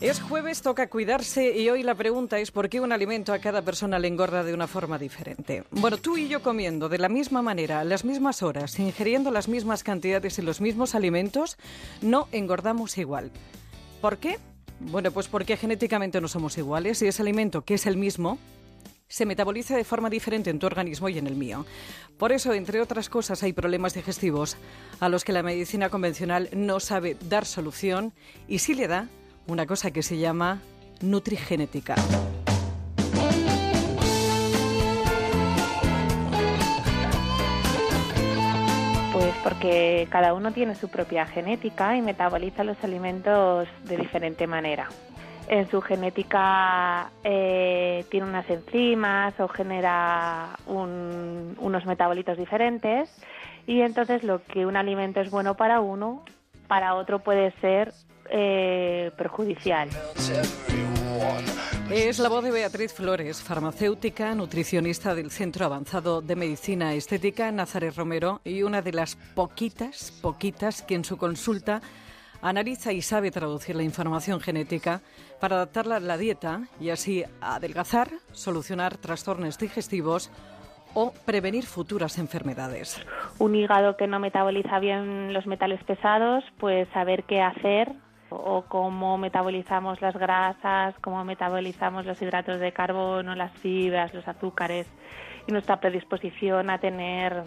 [0.00, 3.60] Es jueves, toca cuidarse y hoy la pregunta es por qué un alimento a cada
[3.60, 5.64] persona le engorda de una forma diferente.
[5.70, 9.84] Bueno, tú y yo comiendo de la misma manera, las mismas horas, ingiriendo las mismas
[9.84, 11.58] cantidades y los mismos alimentos,
[12.00, 13.30] no engordamos igual.
[14.00, 14.38] ¿Por qué?
[14.80, 18.38] Bueno, pues porque genéticamente no somos iguales y ese alimento, que es el mismo,
[19.06, 21.66] se metaboliza de forma diferente en tu organismo y en el mío.
[22.16, 24.56] Por eso, entre otras cosas, hay problemas digestivos
[24.98, 28.14] a los que la medicina convencional no sabe dar solución
[28.48, 29.08] y si le da,
[29.50, 30.60] una cosa que se llama
[31.00, 31.96] nutrigenética.
[39.12, 44.88] Pues porque cada uno tiene su propia genética y metaboliza los alimentos de diferente manera.
[45.48, 53.10] En su genética eh, tiene unas enzimas o genera unos metabolitos diferentes
[53.66, 56.22] y entonces lo que un alimento es bueno para uno,
[56.70, 57.92] para otro puede ser
[58.30, 59.88] eh, perjudicial.
[61.90, 67.96] Es la voz de Beatriz Flores, farmacéutica, nutricionista del Centro Avanzado de Medicina Estética Nazaret
[67.96, 71.82] Romero y una de las poquitas, poquitas que en su consulta
[72.40, 75.00] analiza y sabe traducir la información genética
[75.40, 80.30] para adaptarla a la dieta y así adelgazar, solucionar trastornos digestivos
[80.94, 83.04] o prevenir futuras enfermedades.
[83.38, 87.92] Un hígado que no metaboliza bien los metales pesados, pues saber qué hacer
[88.30, 94.86] o cómo metabolizamos las grasas, cómo metabolizamos los hidratos de carbono, las fibras, los azúcares
[95.46, 97.42] y nuestra predisposición a tener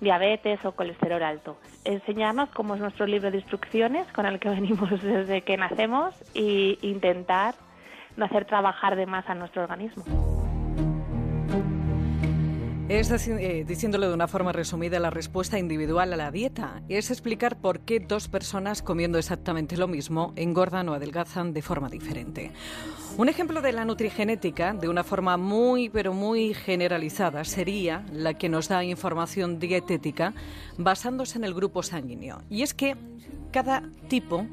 [0.00, 1.56] diabetes o colesterol alto.
[1.84, 6.78] Enseñarnos cómo es nuestro libro de instrucciones con el que venimos desde que nacemos e
[6.82, 7.54] intentar
[8.16, 10.25] no hacer trabajar de más a nuestro organismo.
[12.88, 16.82] Es eh, diciéndole de una forma resumida la respuesta individual a la dieta.
[16.88, 21.88] Es explicar por qué dos personas comiendo exactamente lo mismo engordan o adelgazan de forma
[21.88, 22.52] diferente.
[23.18, 28.48] Un ejemplo de la nutrigenética, de una forma muy pero muy generalizada, sería la que
[28.48, 30.32] nos da información dietética
[30.78, 32.42] basándose en el grupo sanguíneo.
[32.48, 32.96] Y es que
[33.50, 34.46] cada tipo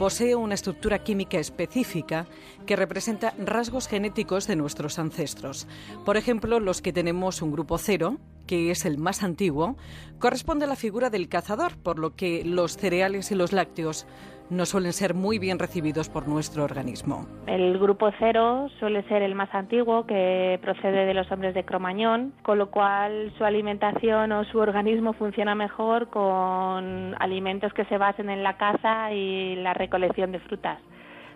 [0.00, 2.26] posee una estructura química específica
[2.64, 5.66] que representa rasgos genéticos de nuestros ancestros.
[6.06, 8.16] Por ejemplo, los que tenemos un grupo cero,
[8.50, 9.76] que es el más antiguo,
[10.18, 14.08] corresponde a la figura del cazador, por lo que los cereales y los lácteos
[14.50, 17.28] no suelen ser muy bien recibidos por nuestro organismo.
[17.46, 22.32] El grupo cero suele ser el más antiguo, que procede de los hombres de Cromañón,
[22.42, 28.30] con lo cual su alimentación o su organismo funciona mejor con alimentos que se basen
[28.30, 30.80] en la caza y la recolección de frutas,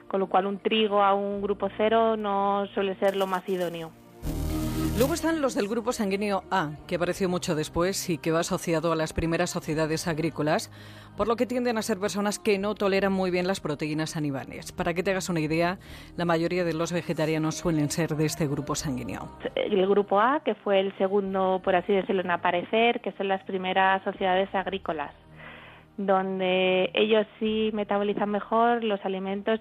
[0.09, 3.93] con lo cual un trigo a un grupo cero no suele ser lo más idóneo.
[4.97, 8.93] Luego están los del grupo sanguíneo A, que apareció mucho después y que va asociado
[8.93, 10.71] a las primeras sociedades agrícolas,
[11.17, 14.71] por lo que tienden a ser personas que no toleran muy bien las proteínas animales.
[14.71, 15.79] Para que te hagas una idea,
[16.17, 19.31] la mayoría de los vegetarianos suelen ser de este grupo sanguíneo.
[19.57, 23.43] El grupo A, que fue el segundo, por así decirlo, en aparecer, que son las
[23.43, 25.13] primeras sociedades agrícolas,
[25.97, 29.59] donde ellos sí metabolizan mejor los alimentos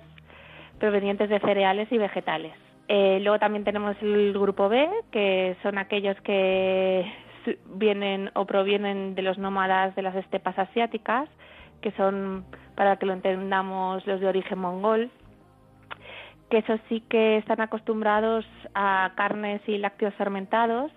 [0.77, 2.53] provenientes de cereales y vegetales.
[2.87, 7.11] Eh, luego también tenemos el grupo B, que son aquellos que
[7.75, 11.29] vienen o provienen de los nómadas de las estepas asiáticas,
[11.81, 12.45] que son,
[12.75, 15.11] para que lo entendamos, los de origen mongol,
[16.49, 20.91] que eso sí que están acostumbrados a carnes y lácteos fermentados,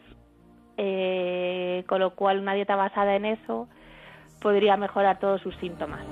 [0.76, 3.68] eh, con lo cual una dieta basada en eso
[4.40, 6.04] podría mejorar todos sus síntomas.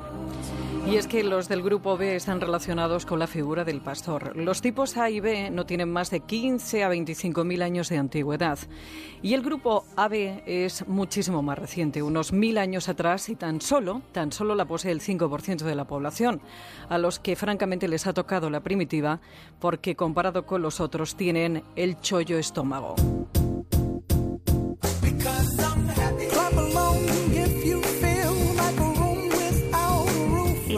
[0.86, 4.36] Y es que los del grupo B están relacionados con la figura del pastor.
[4.36, 7.96] Los tipos A y B no tienen más de 15 a 25 mil años de
[7.96, 8.58] antigüedad.
[9.22, 14.02] Y el grupo AB es muchísimo más reciente, unos mil años atrás, y tan solo,
[14.12, 16.42] tan solo la posee el 5% de la población,
[16.90, 19.20] a los que francamente les ha tocado la primitiva,
[19.60, 22.94] porque comparado con los otros tienen el chollo estómago.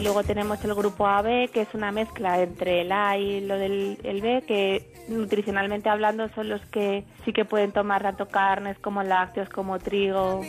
[0.06, 3.98] Luego tenemos el grupo AB, que es una mezcla entre el A y lo del
[4.04, 9.02] el B, que nutricionalmente hablando son los que sí que pueden tomar tanto carnes como
[9.02, 10.42] lácteos, como trigo.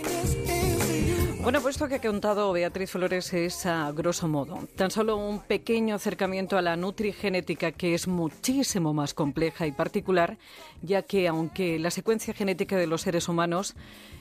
[1.41, 5.39] Bueno, pues esto que ha contado Beatriz Flores es a grosso modo tan solo un
[5.39, 10.37] pequeño acercamiento a la nutrigenética que es muchísimo más compleja y particular,
[10.83, 13.75] ya que aunque la secuencia genética de los seres humanos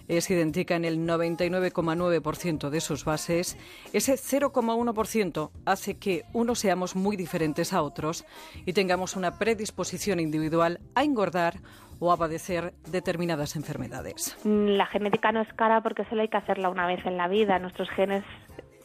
[0.08, 3.58] es idéntica en el 99,9% de sus bases,
[3.92, 8.24] ese 0,1% hace que unos seamos muy diferentes a otros
[8.64, 11.54] y tengamos una predisposición individual a engordar
[11.98, 14.36] o a padecer determinadas enfermedades.
[14.44, 17.58] La genética no es cara porque solo hay que hacerla una vez en la vida.
[17.58, 18.22] Nuestros genes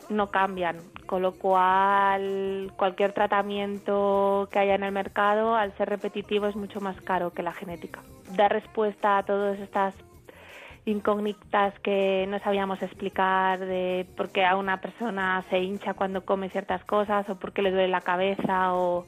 [0.09, 6.47] no cambian, con lo cual cualquier tratamiento que haya en el mercado, al ser repetitivo,
[6.47, 8.01] es mucho más caro que la genética.
[8.35, 9.93] Da respuesta a todas estas
[10.85, 16.49] incógnitas que no sabíamos explicar de por qué a una persona se hincha cuando come
[16.49, 19.05] ciertas cosas o por qué le duele la cabeza o,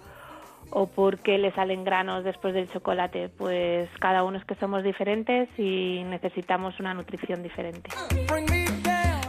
[0.70, 3.30] o por qué le salen granos después del chocolate.
[3.30, 7.90] Pues cada uno es que somos diferentes y necesitamos una nutrición diferente.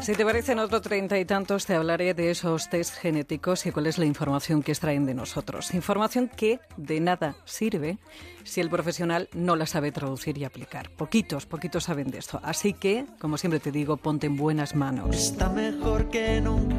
[0.04, 3.86] Si te parecen otro treinta y tantos, te hablaré de esos test genéticos y cuál
[3.86, 5.72] es la información que extraen de nosotros.
[5.72, 7.96] Información que de nada sirve
[8.42, 10.90] si el profesional no la sabe traducir y aplicar.
[10.90, 12.38] Poquitos, poquitos saben de esto.
[12.42, 15.16] Así que, como siempre te digo, ponte en buenas manos.
[15.16, 16.76] Está mejor que nunca,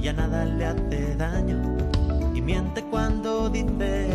[0.00, 1.78] ya nada le hace daño.
[2.34, 4.08] Y miente cuando dice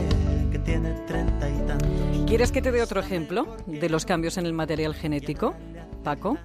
[0.52, 1.90] que tiene treinta y tantos.
[2.28, 5.56] ¿Quieres que te dé otro ejemplo de los cambios en el material genético,
[6.04, 6.38] Paco?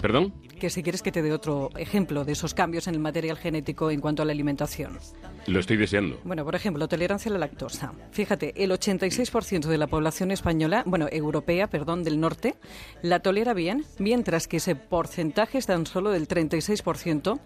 [0.00, 0.32] ¿Perdón?
[0.56, 3.90] Que si quieres que te dé otro ejemplo de esos cambios en el material genético
[3.90, 4.98] en cuanto a la alimentación.
[5.46, 6.18] Lo estoy deseando.
[6.24, 7.92] Bueno, por ejemplo, tolerancia a la lactosa.
[8.10, 12.56] Fíjate, el 86% de la población española, bueno, europea, perdón, del norte,
[13.02, 17.38] la tolera bien, mientras que ese porcentaje es tan solo del 36%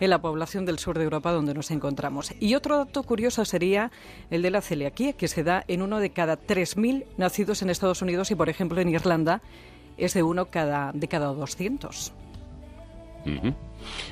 [0.00, 2.32] en la población del sur de Europa donde nos encontramos.
[2.40, 3.92] Y otro dato curioso sería
[4.30, 8.02] el de la celiaquía, que se da en uno de cada 3.000 nacidos en Estados
[8.02, 9.40] Unidos y, por ejemplo, en Irlanda
[9.96, 12.12] es de uno cada, de cada 200.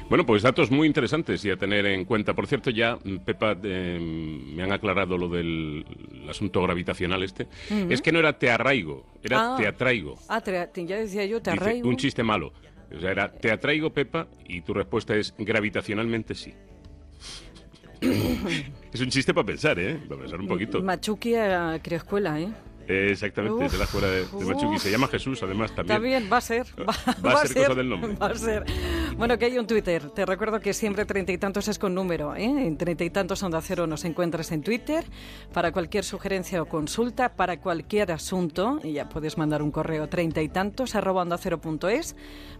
[0.08, 2.34] Bueno, pues datos muy interesantes y a tener en cuenta.
[2.34, 3.98] Por cierto, ya, mm, Pepa, eh,
[4.54, 5.84] me han aclarado lo del
[6.28, 7.46] asunto gravitacional este.
[7.88, 9.56] Es que no era te arraigo, era Ah.
[9.56, 10.18] te atraigo.
[10.28, 11.88] Ah, te- ya decía yo, te Dice, arraigo.
[11.88, 12.52] un chiste malo.
[12.94, 16.52] O sea, era te atraigo, Pepa, y tu respuesta es gravitacionalmente sí.
[18.92, 19.98] es un chiste para pensar, ¿eh?
[20.08, 20.82] Para pensar un poquito.
[20.82, 22.48] Machuki a Criascuela, ¿eh?
[22.88, 24.78] Eh, exactamente, Uf, de la escuela de, de Machuki.
[24.78, 25.94] Se llama Jesús, además, también.
[25.96, 26.66] También va a ser.
[26.78, 26.94] Va,
[27.24, 28.14] Va a ser cosa del nombre.
[28.20, 28.64] Va a ser.
[29.16, 30.10] Bueno, que hay un Twitter.
[30.10, 32.34] Te recuerdo que siempre treinta y tantos es con número.
[32.34, 32.44] ¿eh?
[32.44, 35.04] En treinta y tantos onda cero nos encuentras en Twitter
[35.52, 38.80] para cualquier sugerencia o consulta, para cualquier asunto.
[38.82, 42.16] Y ya puedes mandar un correo treinta y tantos arroba onda cero punto es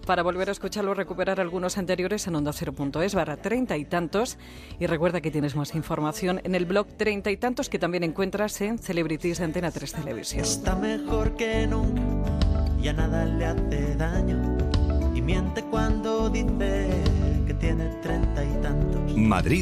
[0.07, 3.85] para volver a escucharlo recuperar algunos anteriores en onda cero punto es barra treinta y
[3.85, 4.39] tantos.
[4.79, 8.61] Y recuerda que tienes más información en el blog treinta y tantos que también encuentras
[8.61, 10.43] en Celebrities Antena 3 Televisión.
[10.43, 12.39] Está mejor que nunca,
[12.81, 14.62] ya nada le hace daño.
[15.25, 16.91] Miente cuando dice
[17.47, 19.17] que tiene treinta y tantos.
[19.17, 19.51] Madrid